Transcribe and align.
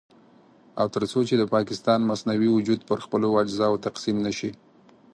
او 0.79 0.87
تر 0.95 1.03
څو 1.11 1.19
چې 1.27 1.35
د 1.37 1.43
پاکستان 1.55 1.99
مصنوعي 2.09 2.49
وجود 2.53 2.81
پر 2.89 2.97
خپلو 3.05 3.27
اجزاوو 3.41 3.83
تقسيم 3.87 4.17
نه 4.25 4.31
شي. 4.37 4.49